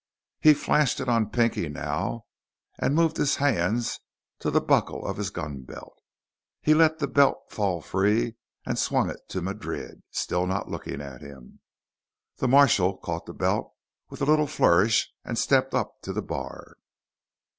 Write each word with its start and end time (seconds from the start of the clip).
He 0.39 0.55
flashed 0.55 0.99
it 0.99 1.07
on 1.07 1.29
Pinky 1.29 1.69
now 1.69 2.25
and 2.79 2.95
moved 2.95 3.17
his 3.17 3.35
hands 3.35 3.99
to 4.39 4.49
the 4.49 4.59
buckle 4.59 5.05
of 5.05 5.15
his 5.17 5.29
gunbelt. 5.29 5.95
He 6.59 6.73
let 6.73 6.97
the 6.97 7.05
belt 7.07 7.51
fall 7.51 7.81
free 7.81 8.35
and 8.65 8.79
swung 8.79 9.11
it 9.11 9.19
toward 9.29 9.43
Madrid, 9.45 10.01
still 10.09 10.47
not 10.47 10.67
looking 10.69 11.01
at 11.01 11.21
him. 11.21 11.59
The 12.37 12.47
marshal 12.47 12.97
caught 12.97 13.27
the 13.27 13.33
belt 13.35 13.75
with 14.09 14.23
a 14.23 14.25
little 14.25 14.47
flourish 14.47 15.07
and 15.23 15.37
stepped 15.37 15.75
up 15.75 16.01
to 16.01 16.13
the 16.13 16.23
bar. 16.23 16.77